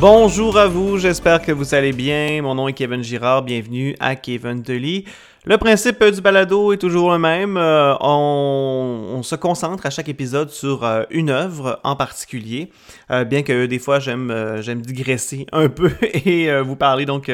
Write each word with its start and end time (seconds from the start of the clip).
Bonjour 0.00 0.56
à 0.56 0.68
vous, 0.68 0.96
j'espère 0.96 1.42
que 1.42 1.50
vous 1.50 1.74
allez 1.74 1.92
bien. 1.92 2.40
Mon 2.40 2.54
nom 2.54 2.68
est 2.68 2.72
Kevin 2.72 3.02
Girard, 3.02 3.42
bienvenue 3.42 3.96
à 3.98 4.14
Kevin 4.14 4.62
Deli. 4.62 5.04
Le 5.48 5.56
principe 5.56 6.04
du 6.04 6.20
balado 6.20 6.74
est 6.74 6.76
toujours 6.76 7.10
le 7.10 7.18
même. 7.18 7.56
Euh, 7.56 7.94
on, 8.02 9.22
se 9.22 9.34
concentre 9.34 9.86
à 9.86 9.90
chaque 9.90 10.10
épisode 10.10 10.50
sur 10.50 10.84
euh, 10.84 11.04
une 11.10 11.30
œuvre 11.30 11.80
en 11.84 11.96
particulier, 11.96 12.70
euh, 13.10 13.24
bien 13.24 13.42
que 13.42 13.64
des 13.64 13.78
fois 13.78 13.98
j'aime 13.98 14.30
digresser 14.82 15.46
un 15.52 15.68
peu 15.70 15.90
et 16.02 16.50
vous 16.60 16.76
parler 16.76 17.06
donc 17.06 17.32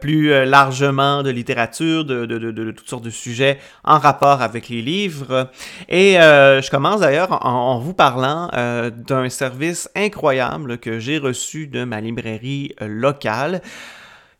plus 0.00 0.44
largement 0.44 1.22
de 1.22 1.30
littérature, 1.30 2.04
de, 2.04 2.70
toutes 2.72 2.88
sortes 2.88 3.04
de 3.04 3.10
sujets 3.10 3.58
en 3.84 3.98
rapport 3.98 4.42
avec 4.42 4.68
les 4.68 4.82
livres. 4.82 5.48
Et 5.88 6.14
je 6.14 6.70
commence 6.70 7.00
d'ailleurs 7.00 7.46
en, 7.46 7.78
vous 7.78 7.94
parlant 7.94 8.50
d'un 8.52 9.28
service 9.28 9.88
incroyable 9.94 10.78
que 10.78 10.98
j'ai 10.98 11.18
reçu 11.18 11.68
de 11.68 11.84
ma 11.84 12.00
librairie 12.00 12.74
locale. 12.80 13.62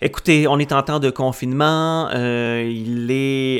Écoutez, 0.02 0.46
on 0.46 0.58
est 0.58 0.72
en 0.72 0.82
temps 0.82 1.00
de 1.00 1.08
confinement, 1.08 2.10
euh, 2.12 2.70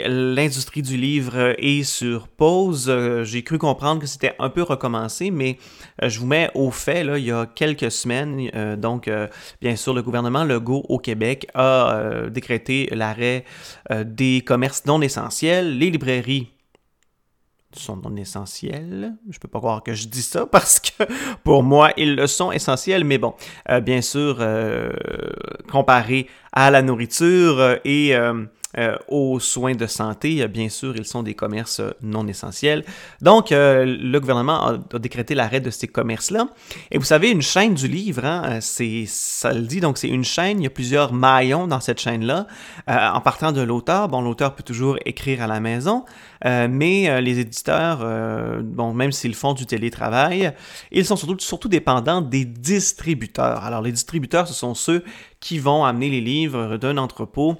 l'industrie 0.06 0.82
du 0.82 0.98
livre 0.98 1.54
est 1.56 1.82
sur 1.82 2.28
pause. 2.28 2.90
Euh, 2.90 3.24
j'ai 3.24 3.42
cru 3.42 3.56
comprendre 3.56 4.02
que 4.02 4.06
c'était 4.06 4.34
un 4.38 4.50
peu 4.50 4.62
recommencé, 4.62 5.30
mais 5.30 5.56
euh, 6.02 6.10
je 6.10 6.20
vous 6.20 6.26
mets 6.26 6.50
au 6.54 6.70
fait, 6.70 7.04
là, 7.04 7.16
il 7.16 7.24
y 7.24 7.32
a 7.32 7.46
quelques 7.46 7.90
semaines, 7.90 8.50
donc 8.76 9.10
bien 9.62 9.76
sûr, 9.76 9.94
le 9.94 10.02
gouvernement 10.02 10.44
Legault 10.44 10.84
au 10.90 10.98
Québec 10.98 11.46
a 11.54 12.28
décrété 12.28 12.90
l'arrêt 12.92 13.46
des 14.04 14.42
commerces 14.44 14.84
non 14.84 15.00
essentiels, 15.00 15.78
les 15.78 15.90
librairies 15.90 16.50
sont 17.78 17.96
non 17.96 18.14
essentiels. 18.16 19.14
Je 19.28 19.38
peux 19.38 19.48
pas 19.48 19.58
croire 19.58 19.82
que 19.82 19.94
je 19.94 20.08
dis 20.08 20.22
ça 20.22 20.46
parce 20.46 20.80
que 20.80 21.04
pour 21.44 21.62
moi, 21.62 21.90
ils 21.96 22.14
le 22.14 22.26
sont 22.26 22.52
essentiels, 22.52 23.04
mais 23.04 23.18
bon, 23.18 23.34
euh, 23.70 23.80
bien 23.80 24.02
sûr, 24.02 24.38
euh, 24.40 24.90
comparé 25.70 26.28
à 26.52 26.70
la 26.70 26.82
nourriture 26.82 27.58
euh, 27.60 27.76
et 27.84 28.14
aux 29.08 29.40
soins 29.40 29.74
de 29.74 29.86
santé, 29.86 30.46
bien 30.48 30.68
sûr, 30.68 30.94
ils 30.96 31.06
sont 31.06 31.22
des 31.22 31.32
commerces 31.32 31.80
non 32.02 32.26
essentiels. 32.26 32.84
Donc, 33.22 33.46
le 33.50 34.18
gouvernement 34.18 34.66
a, 34.66 34.98
décrété 34.98 35.34
l'arrêt 35.34 35.60
de 35.60 35.70
ces 35.70 35.88
commerces-là. 35.88 36.48
Et 36.90 36.98
vous 36.98 37.04
savez, 37.04 37.30
une 37.30 37.40
chaîne 37.40 37.72
du 37.72 37.88
livre, 37.88 38.26
hein, 38.26 38.58
c'est, 38.60 39.04
ça 39.06 39.54
le 39.54 39.62
dit, 39.62 39.80
donc 39.80 39.96
c'est 39.96 40.08
une 40.08 40.24
chaîne, 40.24 40.60
il 40.60 40.64
y 40.64 40.66
a 40.66 40.70
plusieurs 40.70 41.14
maillons 41.14 41.66
dans 41.66 41.80
cette 41.80 41.98
chaîne-là. 41.98 42.48
en 42.86 43.20
partant 43.22 43.50
de 43.50 43.62
l'auteur, 43.62 44.08
bon, 44.08 44.20
l'auteur 44.20 44.54
peut 44.54 44.62
toujours 44.62 44.98
écrire 45.06 45.40
à 45.40 45.46
la 45.46 45.58
maison, 45.58 46.04
euh, 46.44 46.68
mais 46.70 47.08
euh, 47.08 47.20
les 47.20 47.38
éditeurs, 47.38 48.00
euh, 48.02 48.62
même 48.92 49.12
s'ils 49.12 49.34
font 49.34 49.54
du 49.54 49.66
télétravail, 49.66 50.52
ils 50.92 51.04
sont 51.04 51.16
surtout, 51.16 51.36
surtout 51.38 51.68
dépendants 51.68 52.20
des 52.20 52.44
distributeurs. 52.44 53.64
Alors, 53.64 53.82
les 53.82 53.92
distributeurs, 53.92 54.46
ce 54.46 54.54
sont 54.54 54.74
ceux 54.74 55.04
qui 55.40 55.58
vont 55.58 55.84
amener 55.84 56.10
les 56.10 56.20
livres 56.20 56.76
d'un 56.76 56.98
entrepôt 56.98 57.56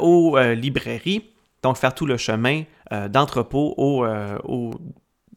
aux 0.00 0.38
librairies, 0.38 1.30
donc 1.62 1.76
faire 1.76 1.94
tout 1.94 2.06
le 2.06 2.16
chemin 2.16 2.62
d'entrepôt 3.10 3.74
aux, 3.76 4.06
aux 4.44 4.70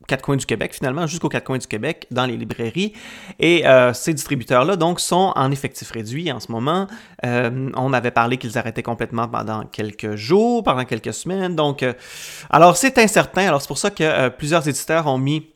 quatre 0.08 0.24
coins 0.24 0.38
du 0.38 0.46
Québec, 0.46 0.74
finalement, 0.74 1.06
jusqu'aux 1.06 1.30
quatre 1.30 1.44
coins 1.44 1.58
du 1.58 1.68
Québec, 1.68 2.08
dans 2.12 2.26
les 2.26 2.38
librairies. 2.38 2.94
Et 3.40 3.68
euh, 3.68 3.94
ces 3.94 4.14
distributeurs-là, 4.14 4.78
donc, 4.78 5.00
sont 5.00 5.34
en 5.36 5.52
effectif 5.52 5.92
réduit 5.92 6.32
en 6.32 6.40
ce 6.40 6.52
moment. 6.52 6.88
Euh, 7.26 7.70
on 7.76 7.94
avait 7.94 8.12
parlé 8.12 8.38
qu'ils 8.38 8.58
arrêtaient 8.58 8.84
complètement 8.84 9.28
pendant 9.28 9.66
quelques 9.66 10.16
jours, 10.16 10.64
pendant 10.64 10.86
quelques 10.86 11.14
semaines. 11.14 11.56
Donc, 11.56 11.84
euh, 11.84 11.94
alors, 12.50 12.78
c'est 12.78 12.98
incertain. 12.98 13.48
Alors, 13.48 13.62
c'est 13.62 13.68
pour 13.68 13.78
ça 13.78 13.92
que 13.92 14.30
plusieurs 14.30 14.68
éditeurs 14.68 15.08
ont 15.08 15.18
mis 15.18 15.48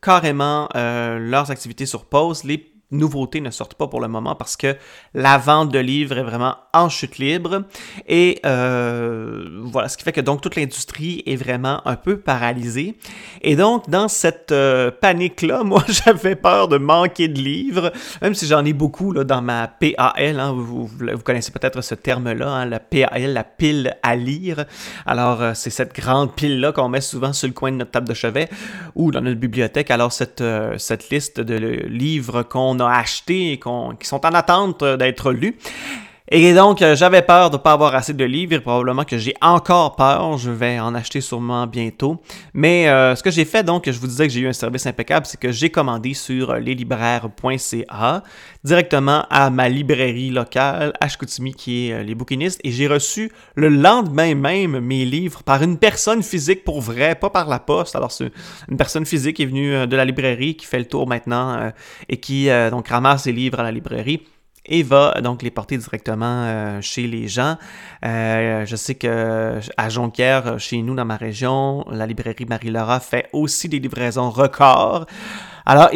carrément 0.00 0.68
leurs 0.74 1.50
activités 1.50 1.84
sur 1.84 2.06
pause. 2.06 2.44
Les 2.44 2.70
nouveautés 2.90 3.40
ne 3.40 3.50
sortent 3.50 3.74
pas 3.74 3.88
pour 3.88 4.00
le 4.00 4.08
moment 4.08 4.34
parce 4.34 4.56
que 4.56 4.76
la 5.14 5.38
vente 5.38 5.70
de 5.70 5.78
livres 5.78 6.18
est 6.18 6.22
vraiment 6.22 6.56
en 6.72 6.88
chute 6.88 7.18
libre. 7.18 7.64
Et 8.06 8.40
euh, 8.46 9.48
voilà, 9.64 9.88
ce 9.88 9.96
qui 9.96 10.04
fait 10.04 10.12
que 10.12 10.20
donc 10.20 10.40
toute 10.40 10.56
l'industrie 10.56 11.22
est 11.26 11.36
vraiment 11.36 11.86
un 11.86 11.96
peu 11.96 12.18
paralysée. 12.18 12.96
Et 13.42 13.56
donc, 13.56 13.88
dans 13.88 14.08
cette 14.08 14.52
euh, 14.52 14.90
panique-là, 14.90 15.62
moi, 15.64 15.84
j'avais 15.88 16.36
peur 16.36 16.68
de 16.68 16.78
manquer 16.78 17.28
de 17.28 17.40
livres, 17.40 17.92
même 18.22 18.34
si 18.34 18.46
j'en 18.46 18.64
ai 18.64 18.72
beaucoup 18.72 19.12
là, 19.12 19.24
dans 19.24 19.42
ma 19.42 19.68
PAL. 19.68 20.40
Hein, 20.40 20.52
vous, 20.52 20.86
vous, 20.86 21.18
connaissez 21.24 21.50
peut-être 21.50 21.80
ce 21.80 21.94
terme-là, 21.94 22.48
hein, 22.48 22.66
la 22.66 22.80
PAL, 22.80 23.32
la 23.32 23.44
pile 23.44 23.96
à 24.02 24.16
lire. 24.16 24.64
Alors, 25.06 25.42
euh, 25.42 25.52
c'est 25.54 25.70
cette 25.70 25.94
grande 25.94 26.34
pile-là 26.34 26.72
qu'on 26.72 26.88
met 26.88 27.00
souvent 27.00 27.32
sur 27.32 27.48
le 27.48 27.54
coin 27.54 27.72
de 27.72 27.76
notre 27.76 27.90
table 27.90 28.08
de 28.08 28.14
chevet 28.14 28.48
ou 28.94 29.10
dans 29.10 29.20
notre 29.20 29.40
bibliothèque. 29.40 29.90
Alors, 29.90 30.12
cette, 30.12 30.42
cette 30.78 31.10
liste 31.10 31.40
de 31.40 31.56
livres 31.86 32.42
qu'on 32.42 32.78
a 32.80 32.90
achetés 32.90 33.52
et 33.52 33.58
qui 33.58 34.06
sont 34.06 34.26
en 34.26 34.34
attente 34.34 34.84
d'être 34.84 35.32
lus. 35.32 35.56
Et 36.32 36.54
donc, 36.54 36.80
euh, 36.80 36.94
j'avais 36.94 37.22
peur 37.22 37.50
de 37.50 37.56
ne 37.56 37.60
pas 37.60 37.72
avoir 37.72 37.92
assez 37.96 38.12
de 38.12 38.24
livres 38.24 38.56
probablement 38.58 39.02
que 39.02 39.18
j'ai 39.18 39.34
encore 39.40 39.96
peur. 39.96 40.38
Je 40.38 40.52
vais 40.52 40.78
en 40.78 40.94
acheter 40.94 41.20
sûrement 41.20 41.66
bientôt. 41.66 42.22
Mais 42.54 42.88
euh, 42.88 43.16
ce 43.16 43.22
que 43.24 43.32
j'ai 43.32 43.44
fait, 43.44 43.64
donc, 43.64 43.90
je 43.90 43.98
vous 43.98 44.06
disais 44.06 44.28
que 44.28 44.32
j'ai 44.32 44.42
eu 44.42 44.46
un 44.46 44.52
service 44.52 44.86
impeccable, 44.86 45.26
c'est 45.26 45.40
que 45.40 45.50
j'ai 45.50 45.70
commandé 45.70 46.14
sur 46.14 46.50
euh, 46.50 46.60
leslibraires.ca 46.60 48.22
directement 48.62 49.26
à 49.28 49.50
ma 49.50 49.68
librairie 49.68 50.30
locale, 50.30 50.92
Ashkoutimi, 51.00 51.52
qui 51.52 51.88
est 51.88 52.04
les 52.04 52.14
bouquinistes, 52.14 52.60
et 52.62 52.70
j'ai 52.70 52.86
reçu 52.86 53.32
le 53.56 53.68
lendemain 53.68 54.36
même 54.36 54.78
mes 54.78 55.04
livres 55.04 55.42
par 55.42 55.64
une 55.64 55.78
personne 55.78 56.22
physique 56.22 56.62
pour 56.62 56.80
vrai, 56.80 57.16
pas 57.16 57.30
par 57.30 57.48
la 57.48 57.58
poste. 57.58 57.96
Alors, 57.96 58.12
c'est 58.12 58.30
une 58.70 58.76
personne 58.76 59.04
physique 59.04 59.36
qui 59.36 59.42
est 59.42 59.46
venue 59.46 59.88
de 59.88 59.96
la 59.96 60.04
librairie, 60.04 60.54
qui 60.54 60.66
fait 60.66 60.78
le 60.78 60.84
tour 60.84 61.08
maintenant 61.08 61.72
et 62.08 62.18
qui 62.18 62.48
donc 62.70 62.86
ramasse 62.88 63.26
les 63.26 63.32
livres 63.32 63.60
à 63.60 63.62
la 63.62 63.72
librairie 63.72 64.20
et 64.66 64.82
va 64.82 65.20
donc 65.22 65.42
les 65.42 65.50
porter 65.50 65.76
directement 65.78 66.44
euh, 66.44 66.80
chez 66.80 67.06
les 67.06 67.28
gens. 67.28 67.56
Euh, 68.04 68.64
je 68.66 68.76
sais 68.76 68.94
que 68.94 69.58
à 69.76 69.88
Jonquière, 69.88 70.58
chez 70.58 70.82
nous 70.82 70.94
dans 70.94 71.04
ma 71.04 71.16
région, 71.16 71.84
la 71.90 72.06
librairie 72.06 72.46
Marie-Laura 72.46 73.00
fait 73.00 73.28
aussi 73.32 73.68
des 73.68 73.78
livraisons 73.78 74.30
records. 74.30 75.06
Alors, 75.66 75.90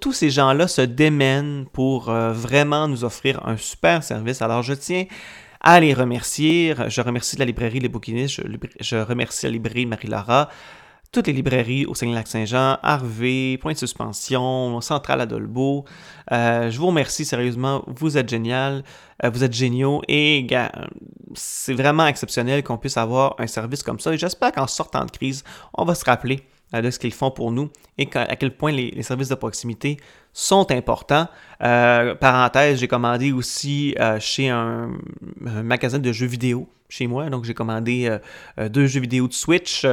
tous 0.00 0.12
ces 0.12 0.30
gens-là 0.30 0.68
se 0.68 0.82
démènent 0.82 1.66
pour 1.72 2.10
euh, 2.10 2.32
vraiment 2.32 2.88
nous 2.88 3.04
offrir 3.04 3.46
un 3.46 3.56
super 3.56 4.02
service. 4.02 4.42
Alors, 4.42 4.62
je 4.62 4.74
tiens 4.74 5.06
à 5.60 5.80
les 5.80 5.94
remercier. 5.94 6.74
Je 6.88 7.00
remercie 7.00 7.36
la 7.36 7.44
librairie 7.44 7.80
Les 7.80 7.88
Bouquinistes, 7.88 8.40
je, 8.40 8.42
je 8.80 8.96
remercie 8.96 9.46
la 9.46 9.52
librairie 9.52 9.86
Marie-Laura 9.86 10.48
toutes 11.10 11.26
les 11.26 11.32
librairies 11.32 11.86
au 11.86 11.94
Saguenay-Lac-Saint-Jean, 11.94 12.78
Harvey, 12.82 13.58
Point 13.60 13.72
de 13.72 13.78
Suspension, 13.78 14.80
Centrale 14.80 15.22
Adolbo. 15.22 15.84
Euh, 16.32 16.70
je 16.70 16.78
vous 16.78 16.88
remercie 16.88 17.24
sérieusement, 17.24 17.82
vous 17.86 18.18
êtes 18.18 18.28
génial, 18.28 18.84
euh, 19.24 19.30
vous 19.30 19.42
êtes 19.42 19.54
géniaux 19.54 20.02
et 20.06 20.46
c'est 21.34 21.74
vraiment 21.74 22.06
exceptionnel 22.06 22.62
qu'on 22.62 22.76
puisse 22.76 22.98
avoir 22.98 23.36
un 23.38 23.46
service 23.46 23.82
comme 23.82 23.98
ça 24.00 24.12
et 24.12 24.18
j'espère 24.18 24.52
qu'en 24.52 24.66
sortant 24.66 25.04
de 25.04 25.10
crise, 25.10 25.44
on 25.72 25.84
va 25.84 25.94
se 25.94 26.04
rappeler 26.04 26.42
euh, 26.74 26.82
de 26.82 26.90
ce 26.90 26.98
qu'ils 26.98 27.14
font 27.14 27.30
pour 27.30 27.52
nous 27.52 27.70
et 27.96 28.08
à 28.14 28.36
quel 28.36 28.54
point 28.54 28.70
les, 28.70 29.02
services 29.02 29.30
de 29.30 29.34
proximité 29.34 29.96
sont 30.34 30.70
importants. 30.70 31.26
parenthèse, 31.58 32.80
j'ai 32.80 32.88
commandé 32.88 33.32
aussi 33.32 33.94
chez 34.20 34.50
un, 34.50 34.90
un, 35.46 35.62
magasin 35.62 35.98
de 35.98 36.12
jeux 36.12 36.26
vidéo 36.26 36.68
chez 36.90 37.06
moi, 37.06 37.28
donc 37.30 37.44
j'ai 37.44 37.54
commandé 37.54 38.14
deux 38.70 38.86
jeux 38.86 39.00
vidéo 39.00 39.26
de 39.26 39.32
Switch. 39.32 39.84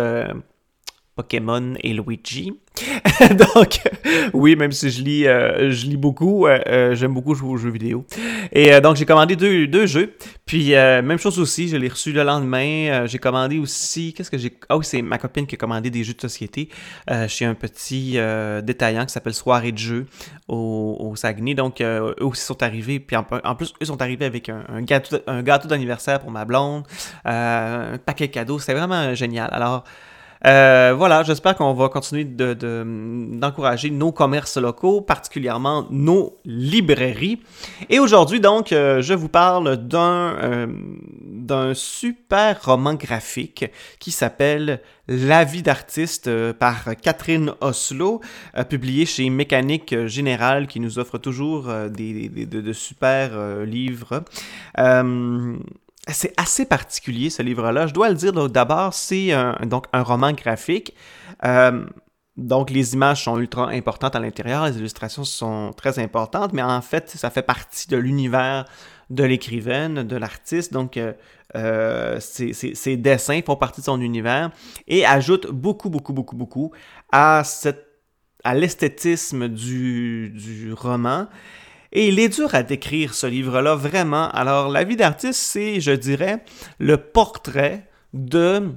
Pokémon 1.15 1.73
et 1.81 1.93
Luigi. 1.93 2.53
Donc, 3.55 3.79
oui, 4.33 4.55
même 4.57 4.73
si 4.73 4.89
je 4.89 5.01
lis, 5.01 5.27
euh, 5.27 5.71
je 5.71 5.85
lis 5.85 5.95
beaucoup, 5.95 6.45
euh, 6.45 6.59
euh, 6.67 6.95
j'aime 6.95 7.13
beaucoup 7.13 7.33
jouer 7.33 7.51
aux 7.51 7.57
jeux 7.57 7.69
vidéo. 7.69 8.05
Et 8.51 8.79
donc, 8.81 8.97
j'ai 8.97 9.05
commandé 9.05 9.35
deux, 9.35 9.67
deux, 9.67 9.85
jeux. 9.85 10.13
Puis, 10.45 10.71
même 10.71 11.17
chose 11.17 11.39
aussi, 11.39 11.67
je 11.67 11.77
l'ai 11.77 11.87
reçu 11.87 12.11
le 12.11 12.23
lendemain. 12.23 13.05
j'ai 13.05 13.17
commandé 13.17 13.59
aussi, 13.59 14.13
qu'est-ce 14.13 14.29
que 14.29 14.37
j'ai... 14.37 14.57
Oui, 14.69 14.83
c'est 14.83 15.01
ma 15.01 15.17
copine 15.17 15.47
qui 15.47 15.55
a 15.55 15.57
commandé 15.57 15.89
des 15.89 16.03
jeux 16.03 16.13
de 16.13 16.21
société 16.21 16.69
chez 17.27 17.45
un 17.45 17.55
petit 17.55 18.17
détaillant 18.63 19.05
qui 19.05 19.13
s'appelle 19.13 19.33
Soirée 19.33 19.71
de 19.71 19.77
jeux 19.77 20.05
au, 20.47 21.13
Saguenay. 21.15 21.55
Donc, 21.55 21.81
eux 21.81 22.13
aussi 22.19 22.43
sont 22.43 22.61
arrivés. 22.61 22.99
Puis, 22.99 23.15
en, 23.15 23.55
plus, 23.55 23.73
eux 23.81 23.85
sont 23.85 24.01
arrivés 24.01 24.25
avec 24.25 24.49
un, 24.49 24.63
un 24.69 24.81
gâteau, 24.81 25.17
un 25.27 25.41
gâteau 25.41 25.67
d'anniversaire 25.67 26.19
pour 26.19 26.31
ma 26.31 26.45
blonde, 26.45 26.83
un 27.23 27.97
paquet 28.05 28.27
de 28.27 28.33
cadeaux. 28.33 28.59
C'était 28.59 28.73
vraiment 28.73 29.15
génial. 29.15 29.49
Alors... 29.51 29.85
Euh, 30.45 30.93
voilà, 30.95 31.23
j'espère 31.23 31.55
qu'on 31.55 31.73
va 31.73 31.89
continuer 31.89 32.23
d'encourager 32.23 33.89
de, 33.89 33.95
nos 33.95 34.11
commerces 34.11 34.57
locaux, 34.57 35.01
particulièrement 35.01 35.87
nos 35.89 36.37
librairies. 36.45 37.41
Et 37.89 37.99
aujourd'hui, 37.99 38.39
donc, 38.39 38.71
euh, 38.71 39.01
je 39.01 39.13
vous 39.13 39.29
parle 39.29 39.77
d'un 39.77 40.35
euh, 40.43 40.67
d'un 41.21 41.73
super 41.73 42.63
roman 42.63 42.93
graphique 42.93 43.65
qui 43.99 44.11
s'appelle 44.11 44.81
La 45.07 45.43
vie 45.43 45.63
d'artiste 45.63 46.29
par 46.53 46.95
Catherine 47.01 47.53
Oslo, 47.61 48.21
publié 48.69 49.05
chez 49.05 49.29
Mécanique 49.29 50.07
Générale, 50.07 50.67
qui 50.67 50.79
nous 50.79 50.97
offre 50.97 51.17
toujours 51.17 51.71
des, 51.89 52.29
de, 52.29 52.61
de, 52.61 52.73
super 52.73 53.59
livres 53.65 54.23
c'est 56.07 56.33
assez 56.37 56.65
particulier 56.65 57.29
ce 57.29 57.41
livre-là. 57.41 57.87
Je 57.87 57.93
dois 57.93 58.09
le 58.09 58.15
dire 58.15 58.33
d'abord, 58.49 58.93
c'est 58.93 59.31
un, 59.31 59.57
donc 59.65 59.85
un 59.93 60.03
roman 60.03 60.33
graphique. 60.33 60.93
Euh, 61.43 61.85
donc, 62.37 62.69
les 62.69 62.93
images 62.93 63.23
sont 63.23 63.39
ultra 63.39 63.69
importantes 63.69 64.15
à 64.15 64.19
l'intérieur, 64.19 64.65
les 64.65 64.77
illustrations 64.77 65.23
sont 65.23 65.71
très 65.75 65.99
importantes, 65.99 66.51
mais 66.51 66.61
en 66.61 66.81
fait, 66.81 67.09
ça 67.09 67.29
fait 67.29 67.41
partie 67.41 67.87
de 67.87 67.95
l'univers 67.95 68.65
de 69.09 69.23
l'écrivaine, 69.23 70.03
de 70.03 70.15
l'artiste. 70.17 70.73
Donc, 70.73 70.97
euh, 70.97 71.13
euh 71.55 72.19
ses, 72.19 72.97
dessins 72.97 73.39
font 73.45 73.55
partie 73.55 73.81
de 73.81 73.85
son 73.85 74.01
univers 74.01 74.51
et 74.87 75.05
ajoutent 75.05 75.47
beaucoup, 75.47 75.89
beaucoup, 75.89 76.11
beaucoup, 76.11 76.35
beaucoup 76.35 76.71
à, 77.11 77.43
l'esthétisme 78.53 79.47
du 79.47 80.73
roman. 80.75 81.27
Et 81.91 82.07
il 82.07 82.19
est 82.19 82.29
dur 82.29 82.53
à 82.55 82.63
décrire 82.63 83.13
ce 83.13 83.27
livre-là, 83.27 83.75
vraiment. 83.75 84.29
Alors, 84.31 84.69
La 84.69 84.83
vie 84.83 84.95
d'artiste, 84.95 85.39
c'est, 85.39 85.79
je 85.79 85.91
dirais, 85.91 86.43
le 86.79 86.97
portrait 86.97 87.87
de 88.13 88.71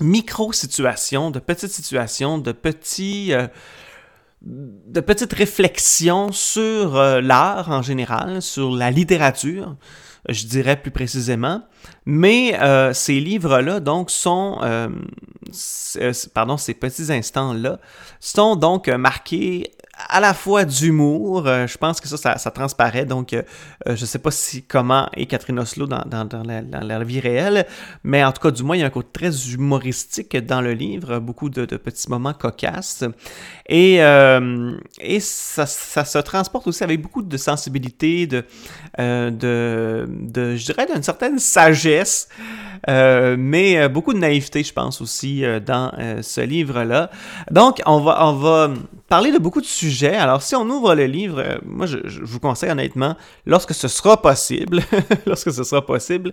micro-situations, 0.00 1.30
de 1.30 1.38
petites 1.38 1.72
situations, 1.72 2.38
de 2.38 2.52
petits... 2.52 3.32
Euh, 3.32 3.46
de 4.40 5.00
petites 5.00 5.32
réflexions 5.32 6.30
sur 6.30 6.96
euh, 6.96 7.20
l'art 7.20 7.70
en 7.70 7.82
général, 7.82 8.40
sur 8.40 8.70
la 8.70 8.92
littérature, 8.92 9.74
je 10.28 10.46
dirais 10.46 10.80
plus 10.80 10.92
précisément. 10.92 11.62
Mais 12.06 12.56
euh, 12.60 12.92
ces 12.92 13.18
livres-là, 13.18 13.80
donc, 13.80 14.12
sont, 14.12 14.60
pardon, 16.34 16.56
ces 16.56 16.74
petits 16.74 17.12
instants-là, 17.12 17.80
sont 18.20 18.54
donc 18.54 18.86
marqués 18.86 19.72
à 20.08 20.20
la 20.20 20.34
fois 20.34 20.64
d'humour. 20.64 21.46
Euh, 21.46 21.66
je 21.66 21.76
pense 21.76 22.00
que 22.00 22.08
ça, 22.08 22.38
ça, 22.38 22.50
transparaît. 22.50 23.04
Donc, 23.04 23.32
euh, 23.32 23.42
euh, 23.86 23.96
je 23.96 24.04
sais 24.04 24.18
pas 24.18 24.30
si 24.30 24.62
comment 24.62 25.08
est 25.14 25.26
Catherine 25.26 25.58
Oslo 25.58 25.86
dans, 25.86 26.04
la, 26.82 27.04
vie 27.04 27.20
réelle, 27.20 27.66
mais 28.02 28.24
en 28.24 28.32
tout 28.32 28.40
cas, 28.40 28.50
du 28.50 28.62
moins, 28.62 28.76
il 28.76 28.80
y 28.80 28.82
a 28.82 28.86
un 28.86 28.90
côté 28.90 29.08
très 29.12 29.52
humoristique 29.52 30.36
dans 30.36 30.60
le 30.60 30.72
livre, 30.72 31.18
beaucoup 31.18 31.50
de, 31.50 31.64
petits 31.64 32.08
moments 32.08 32.32
cocasses. 32.32 33.04
Et, 33.68 33.96
et 33.96 35.20
ça, 35.20 35.66
se 35.66 36.18
transporte 36.18 36.66
aussi 36.66 36.82
avec 36.82 37.00
beaucoup 37.00 37.22
de 37.22 37.36
sensibilité, 37.36 38.26
de, 38.26 38.44
de, 38.98 40.08
de, 40.08 40.56
je 40.56 40.64
dirais, 40.64 40.86
d'une 40.92 41.02
certaine 41.02 41.38
sagesse. 41.38 42.28
mais 42.86 43.88
beaucoup 43.88 44.12
de 44.12 44.18
naïveté, 44.18 44.64
je 44.64 44.72
pense 44.72 45.00
aussi, 45.00 45.44
dans 45.64 45.92
ce 46.22 46.40
livre-là. 46.40 47.10
Donc, 47.50 47.80
on 47.86 48.00
va, 48.00 48.26
on 48.26 48.32
va 48.32 48.70
parler 49.08 49.32
de 49.32 49.38
beaucoup 49.38 49.60
de 49.60 49.66
sujets. 49.66 49.97
Alors, 50.06 50.42
si 50.42 50.54
on 50.54 50.68
ouvre 50.68 50.94
le 50.94 51.06
livre, 51.06 51.40
euh, 51.40 51.58
moi, 51.64 51.86
je, 51.86 51.98
vous 52.22 52.40
conseille 52.40 52.70
honnêtement, 52.70 53.16
lorsque 53.46 53.74
ce 53.74 53.88
sera 53.88 54.20
possible, 54.20 54.82
lorsque 55.26 55.52
ce 55.52 55.64
sera 55.64 55.84
possible, 55.84 56.32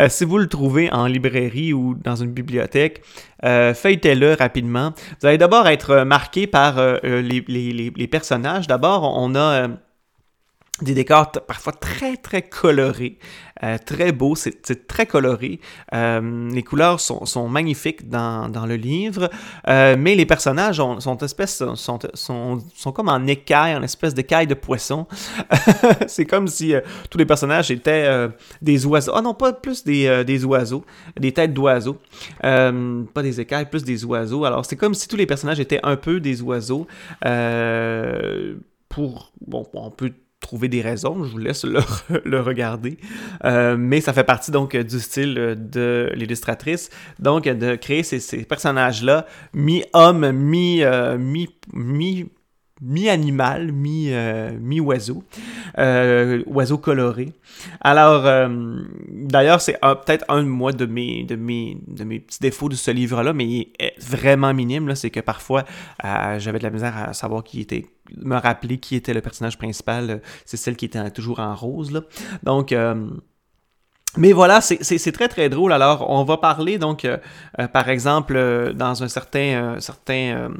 euh, 0.00 0.08
si 0.08 0.24
vous 0.24 0.38
le 0.38 0.48
trouvez 0.48 0.92
en 0.92 1.06
librairie 1.06 1.72
ou 1.72 1.94
dans 1.94 2.16
une 2.16 2.32
bibliothèque, 2.32 3.02
euh, 3.44 3.74
feuilletez-le 3.74 4.34
rapidement. 4.34 4.92
Vous 5.20 5.26
allez 5.26 5.38
d'abord 5.38 5.68
être 5.68 6.04
marqué 6.04 6.46
par 6.46 6.76
les, 7.02 7.44
les, 7.48 8.06
personnages. 8.06 8.66
D'abord, 8.66 9.02
on 9.16 9.34
a 9.34 9.68
des 10.82 10.94
décors 10.94 11.30
parfois 11.30 11.72
très 11.72 12.16
très 12.16 12.42
colorés, 12.42 13.18
euh, 13.62 13.78
très 13.78 14.10
beaux, 14.10 14.34
c'est 14.34 14.86
très 14.88 15.06
coloré. 15.06 15.60
Euh, 15.94 16.50
les 16.50 16.64
couleurs 16.64 16.98
sont, 16.98 17.24
sont 17.26 17.48
magnifiques 17.48 18.08
dans, 18.08 18.48
dans, 18.48 18.66
le 18.66 18.74
livre, 18.74 19.30
euh, 19.68 19.94
mais 19.96 20.16
les 20.16 20.26
personnages 20.26 20.80
ont, 20.80 20.98
sont, 20.98 21.16
espèce, 21.18 21.58
sont, 21.58 21.98
sont, 22.14 22.58
sont, 22.74 22.92
comme 22.92 23.08
en 23.08 23.24
écaille, 23.26 23.76
en 23.76 23.82
espèce 23.82 24.14
d'écaille 24.14 24.48
de 24.48 24.54
poisson. 24.54 25.06
c'est 26.08 26.24
comme 26.24 26.48
si 26.48 26.74
tous 27.08 27.18
les 27.18 27.26
personnages 27.26 27.70
étaient 27.70 28.28
des 28.60 28.84
oiseaux. 28.84 29.12
Ah 29.14 29.22
non, 29.22 29.34
pas 29.34 29.52
plus 29.52 29.84
des, 29.84 30.24
des 30.24 30.44
oiseaux, 30.44 30.84
des 31.18 31.30
têtes 31.30 31.54
d'oiseaux. 31.54 31.98
pas 32.40 33.22
des 33.22 33.40
écailles, 33.40 33.70
plus 33.70 33.84
des 33.84 34.04
oiseaux. 34.04 34.44
Alors 34.44 34.66
c'est 34.66 34.76
comme 34.76 34.94
si 34.94 35.06
tous 35.06 35.16
les 35.16 35.26
personnages 35.26 35.60
étaient 35.60 35.80
un 35.84 35.96
peu 35.96 36.18
des 36.18 36.42
oiseaux. 36.42 36.88
pour, 38.88 39.32
bon, 39.46 39.66
on 39.72 39.90
peut 39.92 40.12
trouver 40.44 40.68
des 40.68 40.82
raisons, 40.82 41.24
je 41.24 41.30
vous 41.30 41.38
laisse 41.38 41.64
le, 42.24 42.40
regarder. 42.40 42.98
Euh, 43.44 43.76
mais 43.78 44.00
ça 44.00 44.12
fait 44.12 44.24
partie 44.24 44.50
donc 44.50 44.76
du 44.76 45.00
style 45.00 45.34
de 45.34 46.12
l'illustratrice, 46.14 46.90
donc 47.18 47.44
de 47.44 47.76
créer 47.76 48.02
ces, 48.02 48.44
personnages-là, 48.44 49.26
mi-homme, 49.54 50.30
mi, 50.32 50.82
euh, 50.82 51.16
mi, 51.18 51.48
mi 51.72 52.26
mi-animal, 52.84 53.72
euh, 53.72 54.58
mi-oiseau, 54.60 55.24
euh, 55.78 56.42
oiseau 56.46 56.78
coloré. 56.78 57.32
Alors, 57.80 58.26
euh, 58.26 58.82
d'ailleurs, 59.08 59.60
c'est 59.60 59.78
peut-être 59.80 60.24
un 60.28 60.42
moi 60.42 60.72
de 60.72 60.84
mes, 60.84 61.24
de, 61.24 61.34
mes, 61.34 61.78
de 61.88 62.04
mes 62.04 62.20
petits 62.20 62.40
défauts 62.40 62.68
de 62.68 62.74
ce 62.74 62.90
livre-là, 62.90 63.32
mais 63.32 63.46
il 63.46 63.72
est 63.78 63.94
vraiment 63.98 64.52
minime, 64.52 64.94
c'est 64.94 65.10
que 65.10 65.20
parfois, 65.20 65.64
j'avais 66.02 66.58
de 66.58 66.64
la 66.64 66.70
misère 66.70 66.96
à 66.96 67.12
savoir 67.14 67.42
qui 67.42 67.60
était, 67.60 67.86
me 68.18 68.36
rappeler 68.36 68.78
qui 68.78 68.96
était 68.96 69.14
le 69.14 69.22
personnage 69.22 69.56
principal, 69.56 70.20
c'est 70.44 70.58
celle 70.58 70.76
qui 70.76 70.84
était 70.84 71.10
toujours 71.10 71.40
en 71.40 71.54
rose, 71.54 71.90
là. 71.90 72.02
Donc... 72.42 72.74
Mais 74.16 74.32
voilà, 74.32 74.60
c'est 74.60 75.10
très 75.10 75.26
très 75.26 75.48
drôle. 75.48 75.72
Alors, 75.72 76.08
on 76.08 76.22
va 76.22 76.36
parler 76.36 76.78
donc, 76.78 77.04
par 77.72 77.88
exemple, 77.88 78.72
dans 78.76 79.02
un 79.02 79.08
certain, 79.08 79.80
certain 79.80 80.52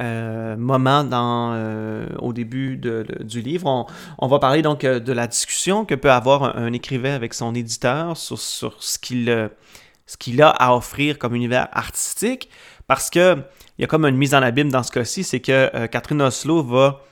euh, 0.00 0.56
moment 0.56 1.04
dans, 1.04 1.52
euh, 1.52 2.06
au 2.20 2.32
début 2.32 2.80
du 3.20 3.42
livre. 3.42 3.86
On, 4.18 4.26
va 4.28 4.38
parler 4.38 4.62
donc 4.62 4.82
euh, 4.82 4.98
de 4.98 5.12
la 5.12 5.26
discussion 5.26 5.84
que 5.84 5.94
peut 5.94 6.10
avoir 6.10 6.56
un, 6.56 6.72
écrivain 6.72 7.14
avec 7.14 7.34
son 7.34 7.54
éditeur 7.54 8.16
sur, 8.16 8.38
sur 8.38 8.82
ce 8.82 8.98
qu'il 8.98 9.28
a 9.28 10.48
à 10.48 10.74
offrir 10.74 11.18
comme 11.18 11.34
univers 11.34 11.68
artistique, 11.72 12.48
parce 12.86 13.10
que 13.10 13.36
il 13.78 13.82
y 13.82 13.84
a 13.84 13.88
comme 13.88 14.06
une 14.06 14.16
mise 14.16 14.34
en 14.34 14.40
abîme 14.40 14.70
dans 14.70 14.82
ce 14.82 14.90
cas-ci, 14.90 15.22
c'est 15.22 15.40
que 15.40 15.86
Catherine 15.88 16.22
Oslo 16.22 16.62
va 16.62 17.02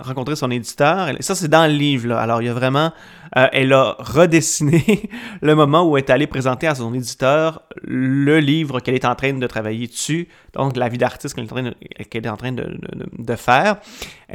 rencontrer 0.00 0.36
son 0.36 0.50
éditeur. 0.50 1.08
Et 1.08 1.22
ça, 1.22 1.34
c'est 1.34 1.48
dans 1.48 1.66
le 1.70 1.76
livre. 1.76 2.12
Alors, 2.12 2.42
il 2.42 2.46
y 2.46 2.48
a 2.48 2.54
vraiment 2.54 2.92
elle 3.32 3.72
a 3.72 3.96
redessiné 3.98 5.08
le 5.42 5.54
moment 5.54 5.88
où 5.88 5.96
elle 5.96 6.04
est 6.04 6.10
allée 6.10 6.26
présenter 6.28 6.68
à 6.68 6.74
son 6.76 6.94
éditeur 6.94 7.62
le 7.82 8.38
livre 8.38 8.80
qu'elle 8.80 8.94
est 8.94 9.04
en 9.04 9.14
train 9.16 9.32
de 9.32 9.46
travailler 9.46 9.88
dessus, 9.88 10.28
donc 10.54 10.76
la 10.76 10.88
vie 10.88 10.98
d'artiste 10.98 11.34
qu'elle 11.34 12.26
est 12.26 12.28
en 12.28 12.36
train 12.36 12.52
de, 12.52 13.36
faire. 13.36 13.78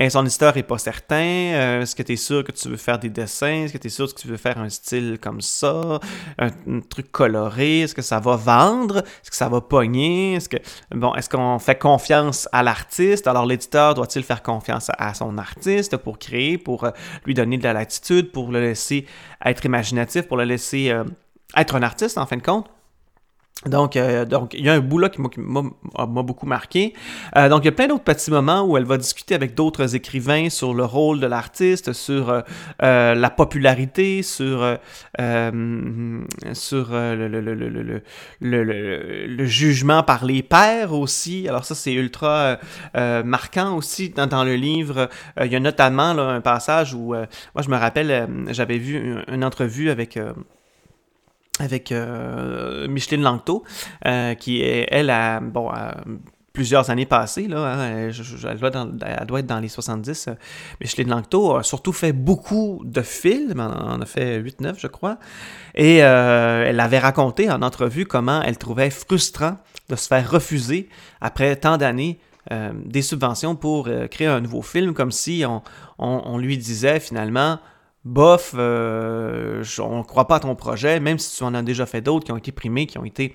Son 0.09 0.25
éditeur 0.25 0.55
n'est 0.55 0.63
pas 0.63 0.77
certain. 0.77 1.15
Euh, 1.15 1.81
est-ce 1.81 1.95
que 1.95 2.03
tu 2.03 2.13
es 2.13 2.15
sûr 2.15 2.43
que 2.43 2.51
tu 2.51 2.69
veux 2.69 2.77
faire 2.77 2.99
des 2.99 3.09
dessins? 3.09 3.63
Est-ce 3.63 3.73
que 3.73 3.77
tu 3.77 3.87
es 3.87 3.89
sûr 3.89 4.13
que 4.13 4.19
tu 4.19 4.27
veux 4.27 4.37
faire 4.37 4.57
un 4.57 4.69
style 4.69 5.17
comme 5.21 5.41
ça? 5.41 5.99
Un, 6.37 6.49
truc 6.89 7.11
coloré? 7.11 7.81
Est-ce 7.81 7.95
que 7.95 8.01
ça 8.01 8.19
va 8.19 8.35
vendre? 8.35 8.97
Est-ce 8.97 9.29
que 9.29 9.35
ça 9.35 9.49
va 9.49 9.61
pogner? 9.61 10.35
Est-ce 10.35 10.49
que 10.49 10.57
bon, 10.91 11.13
est-ce 11.15 11.29
qu'on 11.29 11.59
fait 11.59 11.77
confiance 11.77 12.47
à 12.51 12.63
l'artiste? 12.63 13.27
Alors 13.27 13.45
l'éditeur 13.45 13.93
doit-il 13.93 14.23
faire 14.23 14.43
confiance 14.43 14.91
à, 14.97 15.13
son 15.13 15.37
artiste 15.37 15.97
pour 15.97 16.19
créer, 16.19 16.57
pour 16.57 16.83
euh, 16.83 16.91
lui 17.25 17.33
donner 17.33 17.57
de 17.57 17.63
la 17.63 17.73
latitude, 17.73 18.31
pour 18.31 18.51
le 18.51 18.61
laisser 18.61 19.05
être 19.43 19.65
imaginatif, 19.65 20.23
pour 20.23 20.37
le 20.37 20.43
laisser 20.43 20.89
euh, 20.91 21.03
être 21.55 21.75
un 21.75 21.83
artiste 21.83 22.17
en 22.17 22.25
fin 22.25 22.37
de 22.37 22.41
compte? 22.41 22.69
Donc, 23.65 23.97
euh, 23.97 24.23
donc, 24.23 24.53
il 24.53 24.63
y 24.63 24.69
a 24.69 24.73
un 24.73 24.79
bout 24.79 24.99
là 24.99 25.09
qui 25.09 25.19
m'a 25.19 26.23
beaucoup 26.23 26.45
marqué. 26.45 26.93
Euh, 27.35 27.49
donc, 27.49 27.63
il 27.63 27.65
y 27.65 27.67
a 27.67 27.73
plein 27.73 27.87
d'autres 27.87 28.05
petits 28.05 28.31
moments 28.31 28.63
où 28.63 28.77
elle 28.77 28.85
va 28.85 28.97
discuter 28.97 29.35
avec 29.35 29.53
d'autres 29.53 29.95
écrivains 29.95 30.49
sur 30.49 30.73
le 30.73 30.85
rôle 30.85 31.19
de 31.19 31.27
l'artiste, 31.27 31.91
sur 31.91 32.43
la 32.79 33.29
popularité, 33.29 34.23
sur, 34.23 34.59
sur 36.53 36.87
le, 36.91 37.27
le, 37.27 37.41
le, 38.39 39.27
le, 39.27 39.45
jugement 39.45 40.03
par 40.03 40.23
les 40.23 40.41
pairs 40.41 40.93
aussi. 40.93 41.45
Alors 41.49 41.65
ça, 41.65 41.75
c'est 41.75 41.93
ultra 41.93 42.59
marquant 43.25 43.75
aussi 43.75 44.09
dans, 44.09 44.27
dans 44.27 44.45
le 44.45 44.55
livre. 44.55 45.09
il 45.43 45.51
y 45.51 45.55
a 45.57 45.59
notamment 45.59 46.13
là, 46.13 46.23
un 46.29 46.41
passage 46.41 46.93
où, 46.93 47.07
moi 47.07 47.27
je 47.61 47.69
me 47.69 47.75
rappelle, 47.75 48.29
j'avais 48.51 48.77
vu 48.77 48.97
une, 48.97 49.23
une, 49.27 49.43
entrevue 49.43 49.89
avec 49.89 50.17
avec 51.59 51.91
euh, 51.91 52.87
Micheline 52.87 53.21
Langto, 53.21 53.63
euh, 54.05 54.33
qui 54.33 54.61
est, 54.61 54.87
elle, 54.89 55.09
a, 55.09 55.39
bon, 55.41 55.69
plusieurs 56.53 56.89
années 56.89 57.05
passées, 57.05 57.47
là, 57.47 57.73
hein, 57.73 58.09
elle, 58.09 59.27
doit 59.27 59.39
être 59.39 59.45
dans 59.45 59.59
les 59.59 59.67
70. 59.67 60.29
Micheline 60.81 61.09
Langto 61.09 61.55
a 61.55 61.63
surtout 61.63 61.93
fait 61.93 62.13
beaucoup 62.13 62.81
de 62.85 63.01
films, 63.01 63.59
on 63.59 63.91
en 63.91 64.01
a 64.01 64.05
fait 64.05 64.41
8-9, 64.41 64.75
je 64.79 64.87
crois, 64.87 65.17
et 65.75 66.03
euh, 66.03 66.65
elle 66.67 66.79
avait 66.79 66.99
raconté 66.99 67.51
en 67.51 67.61
entrevue 67.61 68.05
comment 68.05 68.41
elle 68.41 68.57
trouvait 68.57 68.89
frustrant 68.89 69.57
de 69.89 69.95
se 69.95 70.07
faire 70.07 70.29
refuser 70.29 70.89
après 71.21 71.55
tant 71.55 71.77
d'années 71.77 72.19
des 72.73 73.03
subventions 73.03 73.55
pour 73.55 73.87
créer 74.09 74.25
un 74.25 74.41
nouveau 74.41 74.63
film, 74.63 74.95
comme 74.95 75.11
si 75.11 75.43
on 75.99 76.37
lui 76.39 76.57
disait 76.57 76.99
finalement 76.99 77.59
bof, 78.05 78.53
euh, 78.57 79.63
on 79.79 79.99
ne 79.99 80.03
croit 80.03 80.27
pas 80.27 80.37
à 80.37 80.39
ton 80.39 80.55
projet, 80.55 80.99
même 80.99 81.19
si 81.19 81.37
tu 81.37 81.43
en 81.43 81.53
as 81.53 81.61
déjà 81.61 81.85
fait 81.85 82.01
d'autres 82.01 82.25
qui 82.25 82.31
ont 82.31 82.37
été 82.37 82.51
primés, 82.51 82.85
qui 82.85 82.97
ont 82.97 83.05
été 83.05 83.33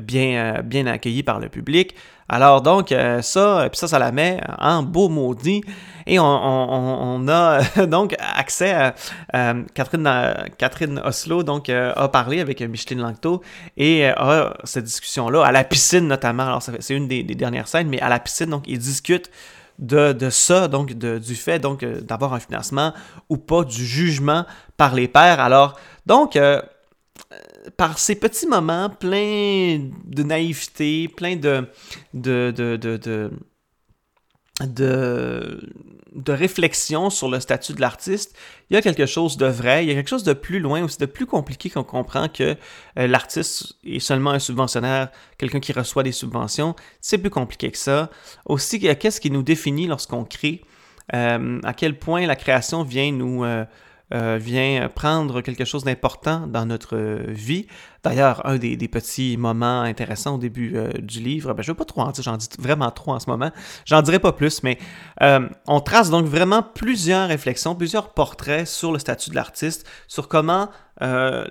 bien, 0.00 0.62
bien 0.62 0.86
accueilli 0.86 1.22
par 1.22 1.40
le 1.40 1.48
public. 1.48 1.94
Alors 2.28 2.62
donc, 2.62 2.94
ça, 3.20 3.68
puis 3.70 3.78
ça, 3.78 3.88
ça 3.88 3.98
la 3.98 4.10
met 4.10 4.40
en 4.58 4.82
beau 4.82 5.10
maudit. 5.10 5.62
Et 6.06 6.18
on, 6.18 7.28
a 7.28 7.86
donc 7.86 8.14
accès 8.18 8.72
à 8.72 9.54
Catherine, 9.74 11.00
Oslo, 11.04 11.42
donc 11.42 11.68
a 11.68 12.08
parlé 12.08 12.40
avec 12.40 12.60
Micheline 12.62 13.00
Langto 13.00 13.42
et 13.76 14.06
a 14.06 14.54
cette 14.64 14.84
discussion-là 14.84 15.44
à 15.44 15.52
la 15.52 15.64
piscine 15.64 16.08
notamment. 16.08 16.44
Alors 16.44 16.62
c'est 16.62 16.94
une 16.94 17.08
des, 17.08 17.22
dernières 17.22 17.68
scènes, 17.68 17.88
mais 17.88 18.00
à 18.00 18.08
la 18.08 18.18
piscine, 18.18 18.46
donc 18.46 18.64
ils 18.66 18.78
discutent 18.78 19.30
de, 19.78 20.12
de 20.12 20.30
ça, 20.30 20.68
donc 20.68 20.92
du 20.92 21.34
fait 21.34 21.58
donc 21.58 21.82
euh, 21.82 22.00
d'avoir 22.00 22.34
un 22.34 22.40
financement 22.40 22.92
ou 23.28 23.36
pas, 23.36 23.64
du 23.64 23.84
jugement 23.84 24.44
par 24.76 24.94
les 24.94 25.08
pairs. 25.08 25.40
Alors, 25.40 25.78
donc, 26.06 26.36
euh, 26.36 26.60
euh, 27.32 27.36
par 27.76 27.98
ces 27.98 28.14
petits 28.16 28.46
moments 28.46 28.90
pleins 28.90 29.90
de 30.04 30.22
naïveté, 30.22 31.08
pleins 31.08 31.36
de, 31.36 31.66
de, 32.14 32.52
de, 32.56 32.76
de 32.76 33.30
de, 34.66 35.60
réflexion 36.28 37.10
sur 37.10 37.30
le 37.30 37.40
statut 37.40 37.72
de 37.72 37.80
l'artiste, 37.80 38.36
il 38.70 38.74
y 38.74 38.76
a 38.76 38.82
quelque 38.82 39.06
chose 39.06 39.36
de 39.36 39.46
vrai, 39.46 39.84
il 39.84 39.88
y 39.88 39.92
a 39.92 39.94
quelque 39.94 40.08
chose 40.08 40.24
de 40.24 40.32
plus 40.32 40.60
loin, 40.60 40.82
aussi 40.82 40.98
de 40.98 41.06
plus 41.06 41.26
compliqué 41.26 41.70
qu'on 41.70 41.84
comprend 41.84 42.28
que 42.28 42.56
euh, 42.98 43.06
l'artiste 43.06 43.74
est 43.84 43.98
seulement 43.98 44.30
un 44.30 44.38
subventionnaire, 44.38 45.10
quelqu'un 45.38 45.60
qui 45.60 45.72
reçoit 45.72 46.02
des 46.02 46.12
subventions. 46.12 46.74
C'est 47.00 47.18
plus 47.18 47.30
compliqué 47.30 47.70
que 47.70 47.78
ça. 47.78 48.10
Aussi, 48.44 48.80
qu'est-ce 48.80 49.20
qui 49.20 49.30
nous 49.30 49.42
définit 49.42 49.86
lorsqu'on 49.86 50.24
crée, 50.24 50.62
euh, 51.14 51.60
à 51.64 51.74
quel 51.74 51.98
point 51.98 52.26
la 52.26 52.36
création 52.36 52.82
vient 52.82 53.10
nous... 53.12 53.44
Euh, 53.44 53.64
euh, 54.12 54.38
vient 54.38 54.90
prendre 54.94 55.40
quelque 55.40 55.64
chose 55.64 55.84
d'important 55.84 56.46
dans 56.46 56.66
notre 56.66 56.98
vie. 57.28 57.66
D'ailleurs, 58.02 58.44
un 58.44 58.58
des, 58.58 58.88
petits 58.88 59.38
moments 59.38 59.80
intéressants 59.80 60.34
au 60.34 60.38
début 60.38 60.76
euh, 60.76 60.90
du 61.00 61.20
livre, 61.20 61.54
ben, 61.54 61.62
je 61.62 61.70
ne 61.70 61.72
veux 61.72 61.78
pas 61.78 61.86
trop 61.86 62.02
en 62.02 62.10
dire, 62.10 62.22
j'en 62.22 62.36
dis 62.36 62.48
vraiment 62.58 62.90
trop 62.90 63.14
en 63.14 63.20
ce 63.20 63.30
moment, 63.30 63.50
j'en 63.86 64.02
dirai 64.02 64.18
pas 64.18 64.32
plus, 64.32 64.62
mais 64.62 64.76
euh, 65.22 65.48
on 65.66 65.80
trace 65.80 66.10
donc 66.10 66.26
vraiment 66.26 66.62
plusieurs 66.62 67.28
réflexions, 67.28 67.74
plusieurs 67.74 68.12
portraits 68.12 68.66
sur 68.66 68.92
le 68.92 68.98
statut 68.98 69.30
de 69.30 69.34
l'artiste, 69.34 69.88
sur 70.08 70.28
comment 70.28 70.68
l'art 71.00 71.48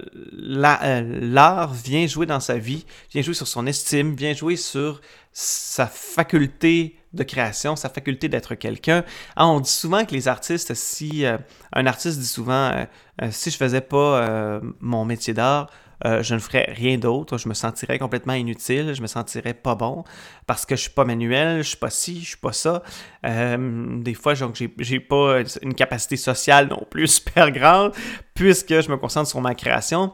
vient 1.74 2.06
jouer 2.08 2.27
dans 2.27 2.39
sa 2.39 2.58
vie, 2.58 2.86
vient 3.12 3.22
jouer 3.22 3.34
sur 3.34 3.48
son 3.48 3.65
estime, 3.65 4.15
vient 4.15 4.34
jouer 4.34 4.56
sur 4.56 5.01
sa 5.34 5.88
faculté 5.88 7.00
de 7.13 7.24
création, 7.24 7.75
sa 7.75 7.89
faculté 7.89 8.30
d'être 8.30 8.56
quelqu'un. 8.56 9.03
Ah, 9.36 9.48
on 9.48 9.60
dit 9.60 9.70
souvent 9.70 10.06
que 10.06 10.13
les 10.13 10.27
artistes, 10.27 10.74
si 10.74 11.25
euh, 11.25 11.38
un 11.74 11.86
artiste 11.86 12.20
dit 12.20 12.27
souvent, 12.27 12.72
euh, 12.72 12.86
euh, 13.22 13.27
si 13.32 13.51
je 13.51 13.58
faisais 13.58 13.82
pas 13.82 14.62
mon 14.80 15.06
métier 15.06 15.34
d'art, 15.34 15.70
je 16.03 16.34
ne 16.34 16.39
ferais 16.39 16.74
rien 16.75 16.98
d'autre, 16.98 17.38
je 17.38 17.48
me 17.48 17.53
sentirais 17.53 18.00
complètement 18.00 18.34
inutile, 18.34 18.96
je 18.96 19.03
me 19.03 19.08
sentirais 19.08 19.53
pas 19.53 19.75
bon 19.75 20.03
parce 20.48 20.65
que 20.65 20.75
je 20.75 20.82
suis 20.82 20.89
pas 20.89 21.06
manuel, 21.06 21.62
je 21.62 21.70
suis 21.70 21.77
pas 21.77 21.91
ci, 21.91 22.22
je 22.22 22.30
suis 22.30 22.38
pas 22.38 22.53
ça. 22.53 22.82
des 23.24 24.13
fois, 24.15 24.34
donc 24.34 24.60
j'ai 24.80 25.00
pas 25.00 25.41
une 25.62 25.75
capacité 25.75 26.15
sociale 26.15 26.70
non 26.70 26.84
plus 26.89 27.08
super 27.20 27.51
grande 27.51 27.94
puisque 28.34 28.82
je 28.82 28.89
me 28.89 28.98
concentre 28.98 29.30
sur 29.30 29.41
ma 29.41 29.53
création. 29.53 30.12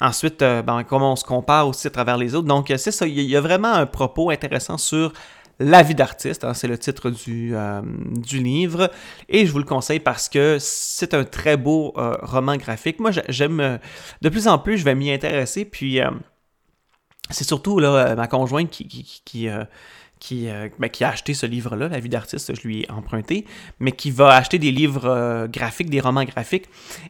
ensuite, 0.00 0.40
ben, 0.40 0.84
comment 0.86 1.12
on 1.12 1.16
se 1.16 1.24
compare 1.24 1.66
aussi 1.66 1.86
à 1.86 1.90
travers 1.90 2.18
les 2.18 2.34
autres. 2.34 2.48
Donc, 2.48 2.70
c'est 2.76 2.92
ça, 2.92 3.06
il 3.06 3.18
y 3.20 3.36
a 3.36 3.40
vraiment 3.40 3.72
un 3.72 3.86
propos 3.86 4.28
intéressant 4.28 4.76
sur 4.76 5.14
la 5.58 5.82
vie 5.82 5.94
d'artiste, 5.94 6.44
hein, 6.44 6.54
c'est 6.54 6.66
le 6.66 6.78
titre 6.78 7.10
du, 7.10 7.54
euh, 7.54 7.80
du, 7.82 8.38
livre, 8.38 8.90
et 9.28 9.46
je 9.46 9.52
vous 9.52 9.58
le 9.58 9.64
conseille 9.64 10.00
parce 10.00 10.28
que 10.28 10.58
c'est 10.60 11.14
un 11.14 11.24
très 11.24 11.56
beau 11.56 11.94
euh, 11.96 12.16
roman 12.22 12.56
graphique. 12.56 12.98
Moi, 13.00 13.10
j'aime 13.28 13.60
euh, 13.60 13.78
de 14.22 14.28
plus 14.28 14.48
en 14.48 14.58
plus, 14.58 14.78
je 14.78 14.84
vais 14.84 14.94
m'y 14.94 15.12
intéresser, 15.12 15.64
puis 15.64 16.00
c'est 17.30 17.44
surtout 17.44 17.78
là, 17.78 18.14
ma 18.16 18.26
conjointe 18.26 18.70
qui, 18.70 19.48
qui, 20.24 20.48
ben, 20.78 20.88
qui, 20.88 21.04
a 21.04 21.10
acheté 21.10 21.34
ce 21.34 21.44
livre-là, 21.44 21.88
La 21.88 22.00
vie 22.00 22.08
d'artiste, 22.08 22.54
je 22.54 22.66
lui 22.66 22.82
ai 22.82 22.90
emprunté, 22.90 23.44
mais 23.78 23.92
qui 23.92 24.10
va 24.10 24.34
acheter 24.34 24.58
des 24.58 24.70
livres 24.72 25.46
graphiques, 25.48 25.90
des 25.90 26.00
romans 26.00 26.24
graphiques. 26.24 26.64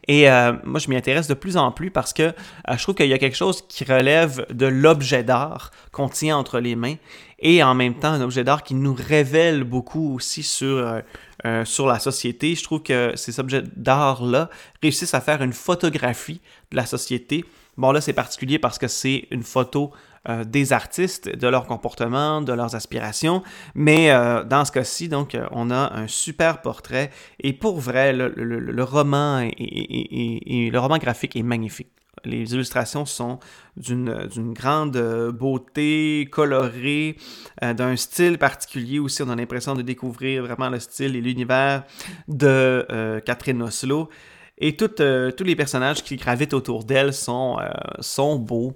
Et 0.07 0.27
moi, 0.63 0.79
je 0.79 0.89
m'y 0.89 0.97
intéresse 0.97 1.27
de 1.27 1.33
plus 1.33 1.55
en 1.55 1.71
plus 1.71 1.91
parce 1.91 2.11
que 2.11 2.33
je 2.69 2.81
trouve 2.83 2.95
qu'il 2.95 3.07
y 3.07 3.13
a 3.13 3.17
quelque 3.17 3.37
chose 3.37 3.63
qui 3.69 3.85
relève 3.85 4.45
de 4.51 4.65
l'objet 4.65 5.23
d'art 5.23 5.71
qu'on 5.91 6.09
tient 6.09 6.37
entre 6.37 6.59
les 6.59 6.75
mains 6.75 6.95
et 7.39 7.63
en 7.63 7.75
même 7.75 7.95
temps 7.95 8.11
un 8.11 8.21
objet 8.21 8.43
d'art 8.43 8.63
qui 8.63 8.75
nous 8.75 8.93
révèle 8.93 9.63
beaucoup 9.63 10.15
aussi 10.15 10.43
sur, 10.43 10.77
euh, 10.77 11.01
euh, 11.45 11.65
sur 11.65 11.87
la 11.87 11.99
société. 11.99 12.55
Je 12.55 12.63
trouve 12.63 12.81
que 12.81 13.11
ces 13.15 13.39
objets 13.39 13.63
d'art-là 13.75 14.49
réussissent 14.81 15.13
à 15.13 15.21
faire 15.21 15.41
une 15.41 15.53
photographie 15.53 16.41
de 16.71 16.77
la 16.77 16.85
société. 16.85 17.45
Bon 17.77 17.91
là 17.91 18.01
c'est 18.01 18.13
particulier 18.13 18.59
parce 18.59 18.77
que 18.77 18.87
c'est 18.87 19.27
une 19.31 19.43
photo 19.43 19.91
euh, 20.29 20.43
des 20.43 20.73
artistes, 20.73 21.29
de 21.29 21.47
leur 21.47 21.65
comportement, 21.65 22.41
de 22.41 22.53
leurs 22.53 22.75
aspirations, 22.75 23.43
mais 23.73 24.09
dans 24.45 24.65
ce 24.65 24.71
cas-ci, 24.71 25.09
donc 25.09 25.37
on 25.51 25.71
a 25.71 25.93
un 25.93 26.07
super 26.07 26.61
portrait 26.61 27.11
et 27.39 27.53
pour 27.53 27.79
vrai 27.79 28.13
le, 28.13 28.83
roman 28.83 29.41
le 29.57 30.77
roman 30.77 30.97
graphique 30.97 31.35
est 31.35 31.43
magnifique 31.43 31.95
les 32.25 32.53
illustrations 32.53 33.05
sont 33.05 33.39
d'une 33.77 34.53
grande 34.53 34.95
euh, 34.97 35.31
beauté, 35.31 36.27
colorée, 36.31 37.17
euh, 37.63 37.73
d'un 37.73 37.95
style 37.95 38.37
particulier 38.37 38.99
aussi. 38.99 39.21
On 39.23 39.29
a 39.29 39.35
l'impression 39.35 39.75
de 39.75 39.81
découvrir 39.81 40.43
vraiment 40.43 40.69
le 40.69 40.79
style 40.79 41.15
et 41.15 41.21
l'univers 41.21 41.83
de 42.27 42.85
euh, 42.89 43.19
Catherine 43.19 43.61
Oslo. 43.61 44.09
Et 44.57 44.77
tous 44.77 45.43
les 45.43 45.55
personnages 45.55 46.01
qui 46.03 46.15
gravitent 46.15 46.53
autour 46.53 46.85
d'elle 46.85 47.13
sont, 47.13 47.57
sont 47.99 48.37
beaux. 48.37 48.73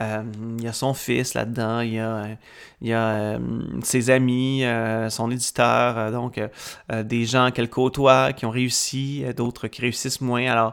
Il 0.00 0.62
y 0.62 0.66
a 0.66 0.72
son 0.72 0.92
fils 0.92 1.34
là-dedans, 1.34 1.80
il 1.80 1.94
y 1.94 2.00
a, 2.00 2.26
y 2.82 2.92
a 2.92 3.38
ses 3.84 4.10
amis, 4.10 4.64
son 5.08 5.30
éditeur, 5.30 6.10
donc 6.10 6.40
des 6.92 7.24
gens 7.26 7.52
qu'elle 7.52 7.70
côtoie 7.70 8.32
qui 8.32 8.44
ont 8.44 8.50
réussi, 8.50 9.24
d'autres 9.36 9.68
qui 9.68 9.82
réussissent 9.82 10.20
moins. 10.20 10.50
Alors, 10.50 10.72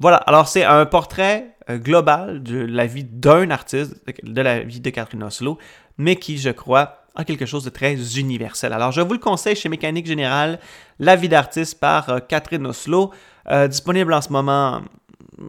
voilà, 0.00 0.18
alors 0.18 0.46
c'est 0.46 0.64
un 0.64 0.86
portrait 0.86 1.56
euh, 1.68 1.78
global 1.78 2.42
de 2.42 2.58
la 2.58 2.86
vie 2.86 3.04
d'un 3.04 3.50
artiste, 3.50 3.96
de 4.22 4.42
la 4.42 4.60
vie 4.60 4.80
de 4.80 4.90
Catherine 4.90 5.24
Oslo, 5.24 5.58
mais 5.96 6.16
qui, 6.16 6.38
je 6.38 6.50
crois, 6.50 6.97
a 7.14 7.24
quelque 7.24 7.46
chose 7.46 7.64
de 7.64 7.70
très 7.70 7.94
universel. 8.18 8.72
Alors, 8.72 8.92
je 8.92 9.00
vous 9.00 9.12
le 9.12 9.18
conseille 9.18 9.56
chez 9.56 9.68
Mécanique 9.68 10.06
Générale, 10.06 10.58
La 10.98 11.16
vie 11.16 11.28
d'artiste 11.28 11.80
par 11.80 12.08
euh, 12.08 12.18
Catherine 12.20 12.66
Oslo, 12.66 13.12
euh, 13.50 13.68
disponible 13.68 14.12
en 14.12 14.20
ce 14.20 14.32
moment 14.32 14.82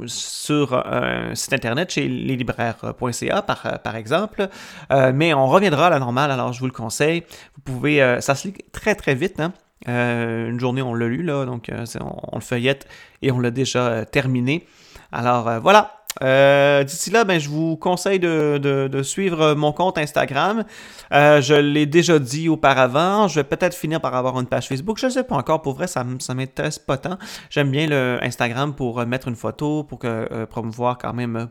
sur 0.06 0.74
un 0.74 1.34
site 1.34 1.54
internet 1.54 1.92
chez 1.92 2.08
leslibraires.ca 2.08 3.42
par, 3.42 3.82
par 3.82 3.96
exemple. 3.96 4.48
mais 4.92 5.34
on 5.34 5.48
reviendra 5.48 5.88
à 5.88 5.89
la 5.89 5.98
normale, 5.98 6.30
alors 6.30 6.54
je 6.54 6.60
vous 6.60 6.68
le 6.68 6.72
conseille. 6.72 7.24
Vous 7.56 7.62
pouvez, 7.74 8.18
ça 8.22 8.36
se 8.36 8.50
lit 8.50 8.54
très 8.72 8.94
très 8.94 9.16
vite. 9.16 9.39
Hein? 9.39 9.51
une 9.88 10.60
journée, 10.60 10.84
on 10.84 10.94
l'a 10.94 11.08
lu, 11.08 11.24
là, 11.24 11.46
donc 11.46 11.72
on, 11.72 12.36
le 12.36 12.42
feuillette 12.42 12.88
et 13.24 13.32
on 13.32 13.39
l'a 13.39 13.50
déjà 13.50 14.06
terminé. 14.06 14.68
Alors 15.12 15.60
voilà, 15.60 15.99
euh, 16.22 16.84
d'ici 16.84 17.10
là, 17.10 17.24
ben, 17.24 17.40
je 17.40 17.50
vous 17.50 17.78
conseille 17.78 18.20
de, 18.20 19.02
suivre 19.04 19.54
mon 19.54 19.72
compte 19.72 19.98
Instagram. 19.98 20.64
Euh, 21.14 21.42
je 21.42 21.56
l'ai 21.56 21.86
déjà 21.86 22.20
dit 22.20 22.50
auparavant. 22.50 23.28
Je 23.28 23.36
vais 23.36 23.44
peut-être 23.44 23.76
finir 23.76 24.02
par 24.02 24.16
avoir 24.16 24.40
une 24.40 24.48
page 24.48 24.68
Facebook. 24.68 24.98
Je 25.00 25.08
ne 25.08 25.12
sais 25.12 25.24
pas 25.24 25.36
encore. 25.36 25.62
Pour 25.62 25.74
vrai, 25.74 25.88
ça 25.88 26.04
ne 26.04 26.34
m'intéresse 26.34 26.80
pas 26.80 26.98
tant. 26.98 27.18
J'aime 27.50 27.72
bien 27.72 27.88
le 27.88 28.20
Instagram 28.22 28.74
pour 28.74 29.06
mettre 29.06 29.28
une 29.28 29.36
photo, 29.36 29.84
pour 29.84 30.00
que, 30.00 30.08
euh, 30.08 30.46
promouvoir 30.46 30.98
quand 30.98 31.14
même 31.14 31.50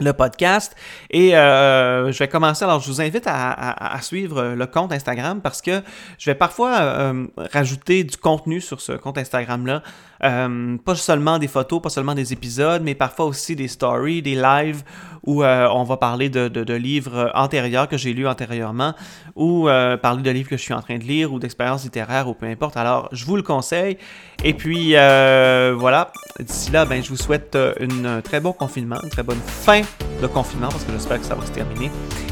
le 0.00 0.12
podcast. 0.14 0.74
Et 1.10 1.36
euh, 1.36 2.12
je 2.12 2.18
vais 2.18 2.28
commencer. 2.28 2.64
Alors, 2.64 2.80
je 2.80 2.88
vous 2.88 3.00
invite 3.00 3.24
à, 3.26 3.98
suivre 4.00 4.54
le 4.56 4.66
compte 4.66 4.92
Instagram 4.92 5.40
parce 5.42 5.60
que 5.60 5.82
je 6.18 6.30
vais 6.30 6.34
parfois 6.34 6.78
euh, 6.80 7.26
rajouter 7.52 8.02
du 8.02 8.16
contenu 8.16 8.60
sur 8.60 8.80
ce 8.80 8.92
compte 8.92 9.18
Instagram-là. 9.18 9.82
Euh, 10.24 10.76
pas 10.78 10.94
seulement 10.94 11.38
des 11.38 11.48
photos, 11.48 11.82
pas 11.82 11.90
seulement 11.90 12.14
des 12.14 12.32
épisodes, 12.32 12.82
mais 12.82 12.94
parfois 12.94 13.26
aussi 13.26 13.54
des 13.56 13.68
stories, 13.68 14.22
des 14.22 14.34
lives 14.34 14.82
où 15.24 15.44
on 15.44 15.84
va 15.84 15.96
parler 15.98 16.30
de, 16.30 16.48
de, 16.48 16.74
livres 16.74 17.30
antérieurs 17.34 17.86
que 17.86 17.96
j'ai 17.96 18.12
lus 18.12 18.26
antérieurement 18.26 18.94
ou 19.36 19.66
parler 20.02 20.22
de 20.22 20.30
livres 20.30 20.48
que 20.48 20.56
je 20.56 20.62
suis 20.62 20.74
en 20.74 20.82
train 20.82 20.98
de 20.98 21.04
lire 21.04 21.32
ou 21.32 21.38
d'expériences 21.38 21.84
littéraires 21.84 22.28
ou 22.28 22.34
peu 22.34 22.46
importe. 22.46 22.76
Alors, 22.76 23.08
je 23.12 23.24
vous 23.24 23.36
le 23.36 23.42
conseille. 23.42 23.98
Et 24.42 24.54
puis, 24.54 24.94
voilà. 24.94 26.12
D'ici 26.40 26.72
là, 26.72 26.84
ben, 26.84 27.02
je 27.02 27.08
vous 27.08 27.16
souhaite 27.16 27.56
un 27.56 28.20
très 28.20 28.40
bon 28.40 28.52
confinement, 28.52 28.96
une 29.02 29.10
très 29.10 29.22
bonne 29.22 29.40
fin 29.46 29.81
de 30.20 30.26
confinement 30.26 30.68
parce 30.68 30.84
que 30.84 30.92
j'espère 30.92 31.20
que 31.20 31.26
ça 31.26 31.34
va 31.34 31.44
se 31.44 31.52
terminer. 31.52 31.90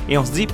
Et 0.09 0.17
on 0.19 0.25
se 0.25 0.33
dit 0.33 0.47